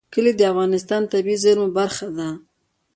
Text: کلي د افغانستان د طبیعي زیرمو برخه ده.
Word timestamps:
کلي 0.13 0.31
د 0.37 0.41
افغانستان 0.51 1.01
د 1.03 1.07
طبیعي 1.13 1.37
زیرمو 1.43 1.67
برخه 1.77 2.07
ده. 2.17 2.29